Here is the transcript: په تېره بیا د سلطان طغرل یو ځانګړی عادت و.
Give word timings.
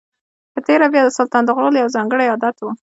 په 0.53 0.59
تېره 0.67 0.87
بیا 0.93 1.01
د 1.05 1.09
سلطان 1.17 1.43
طغرل 1.49 1.75
یو 1.81 1.93
ځانګړی 1.95 2.25
عادت 2.31 2.55
و. 2.61 2.65